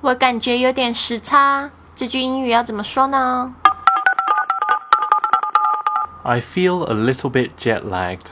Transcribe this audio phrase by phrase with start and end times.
[0.00, 1.70] 我感觉有点时差。
[1.96, 3.52] 这句英语要怎么说呢
[6.22, 8.28] ？I feel a little bit jet lagged.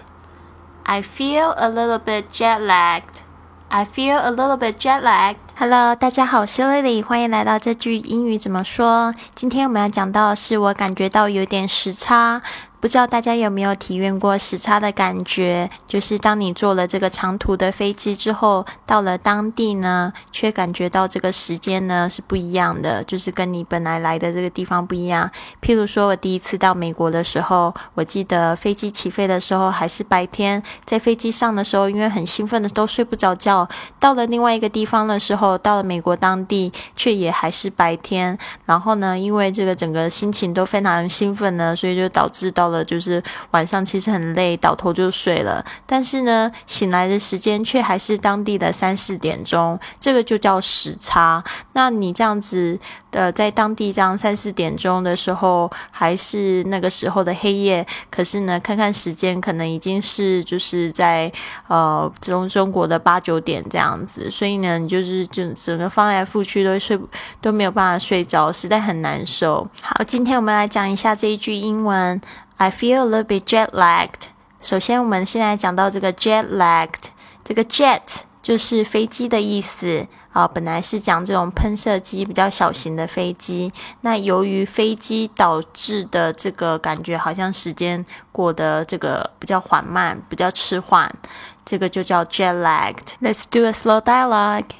[0.84, 3.22] I feel a little bit jet lagged.
[3.68, 5.38] I feel a little bit jet lagged.
[5.56, 9.12] Hello，大家好，我是 Lily，欢迎来到这句英语怎么说。
[9.34, 12.42] 今天我们要讲到的是我感觉到有点时差。
[12.86, 15.68] 不知道大家有没有体验过时差的感觉？
[15.88, 25.28] 就是当你坐了这个长途的飞机之后，到了当地呢，却感觉到这个时间呢是不一样的，就是跟你本来来的这个地方不一样。
[25.60, 33.68] 譬如说，我第一次到美国的时候，我记得飞机起飞的时候还是白天，在飞机上的时候，因为很兴奋的都睡不着觉。
[33.98, 38.38] 到了另外一个地方的时候，到了美国当地，却也还是白天。
[38.64, 42.75] 然后呢，因为这个整个心情都非常兴奋呢，所以就导致到了。
[42.84, 45.64] 就是晚上其实很累，倒头就睡了。
[45.84, 51.42] 但是呢，醒来的时间却还是当地的三四点钟，这个就叫时差。
[51.72, 52.78] 那你这样子
[53.10, 57.86] 的在当地这样三四点钟的时候，还是那个时候的黑夜。
[58.10, 61.30] 可是呢，看看时间，可能已经是就是在
[61.68, 64.30] 呃中中国的八九点这样子。
[64.30, 66.98] 所以呢，你就是就整个翻来覆去都睡
[67.40, 69.68] 都没有办法睡着，实在很难受。
[69.82, 72.20] 好，今天我们来讲一下这一句英文。
[72.58, 74.28] I feel a little bit jet lagged。
[74.62, 77.10] 首先，我们现在讲到这个 jet lagged，
[77.44, 80.48] 这个 jet 就是飞机的意思啊。
[80.48, 91.14] 本来是讲这种喷射机比较小型的飞机，那由于飞机导致的这个感觉，好像时间过得这个比较缓慢，比较迟缓，
[91.62, 93.16] 这个就叫 jet lagged。
[93.20, 94.70] Let's do a slow dialogue.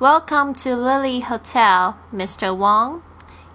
[0.00, 2.52] Welcome to Lily Hotel, Mr.
[2.52, 3.02] Wong.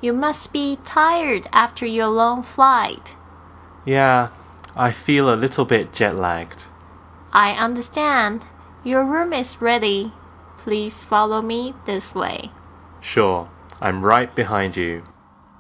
[0.02, 3.16] You must be tired after your long flight.
[3.86, 4.30] Yeah,
[4.76, 6.66] I feel a little bit jet lagged.
[7.32, 8.44] I understand.
[8.84, 10.12] Your room is ready.
[10.58, 12.50] Please follow me this way.
[13.00, 13.50] Sure,
[13.80, 15.04] I'm right behind you.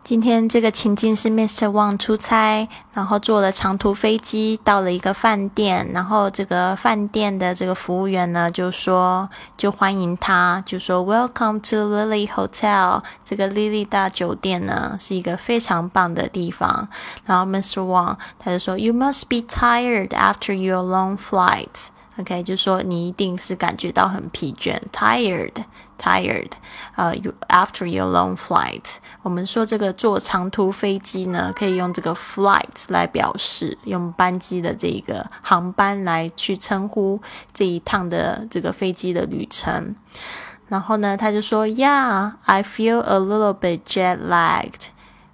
[0.04, 1.68] 今天这个情境是 Mr.
[1.68, 13.04] Wang 出差，然后坐了长途飞机到了一个饭店，然后这个饭店的这个服务员呢就说就欢迎他，就说 Welcome to Lily Hotel。
[13.24, 16.90] 这个 Lily 大酒店呢是一个非常棒的地方。
[17.26, 17.82] 然后 Mr.
[17.82, 21.90] Wang 他就说 You must be tired after your long flight。
[22.18, 26.52] OK，就说你一定是感觉到很疲倦，tired，tired，
[26.96, 27.16] 呃
[27.48, 28.98] ，after your long flight。
[29.22, 37.22] 我们说这个坐长途飞机呢，可以用这个 flight 来表示，用班机的这个航班来去称呼
[37.54, 39.96] 这一趟的这个飞机的旅程。
[40.68, 44.88] 然后呢，他就说，Yeah，I feel a little bit jet lagged。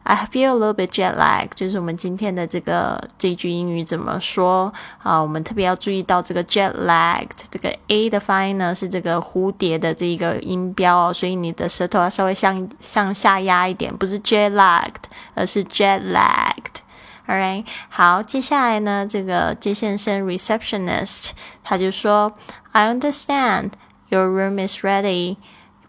[0.09, 4.73] I feel a little bit jet lag，就是我们今天的这个这句英语怎么说
[5.03, 5.19] 啊？
[5.19, 15.03] 我们特别要注意到这个 jet lagged，这个 a 的发音呢是这个蝴蝶的这一个音标哦，所以你的舌头要稍微向向下压一点，不是 jet lagged，
[15.35, 16.79] 而是 jet lagged。
[17.28, 21.31] Alright，好，接下来呢，这个接线生 receptionist
[21.62, 22.31] 他就说
[22.72, 23.72] ，I understand
[24.07, 25.35] your room is ready。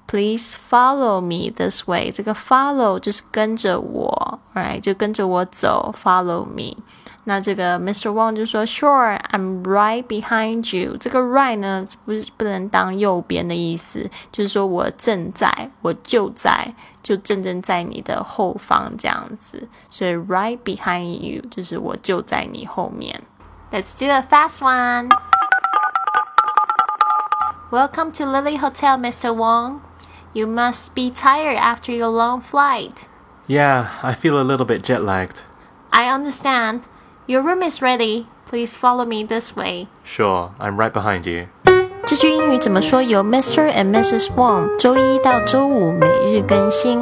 [0.07, 2.11] Please follow me this way。
[2.11, 6.75] 这个 follow 就是跟着我，right 就跟着我走，follow me。
[7.23, 8.11] 那这个 Mr.
[8.11, 10.97] Wang 就说，Sure, I'm right behind you。
[10.97, 19.67] 这个 right 呢，不是不能当右边的意思，就是说我正在，我就在，就正正在你的后方这样子。
[19.89, 23.23] 所以 right behind you 就是我就在你后面。
[23.72, 25.09] Let's do a fast one.
[27.72, 29.34] Welcome to Lily Hotel, Mr.
[29.34, 29.79] Wong.
[30.34, 33.07] You must be tired after your long flight.
[33.47, 35.44] Yeah, I feel a little bit jet lagged.
[35.91, 36.81] I understand.
[37.28, 38.28] Your room is ready.
[38.45, 39.88] Please follow me this way.
[40.03, 41.47] Sure, I'm right behind you.
[42.06, 43.01] 这句英语怎么说？
[43.01, 43.72] 由 Mr.
[43.72, 44.28] and Mrs.
[44.35, 47.00] Wong 周一到周五每日更新。